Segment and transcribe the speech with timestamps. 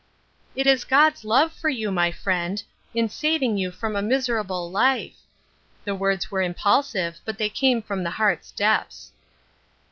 [0.55, 2.63] "It is God's love to you, my friend,
[2.95, 5.17] in saving you from a miserable life."
[5.85, 9.11] The words were im pulsive, but they came from the heart's depths.